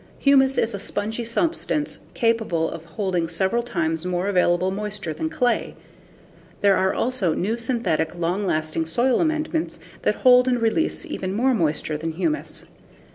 [0.17, 5.75] Humus is a spongy substance capable of holding several times more available moisture than clay.
[6.61, 11.53] There are also new synthetic, long lasting soil amendments that hold and release even more
[11.53, 12.65] moisture than humus.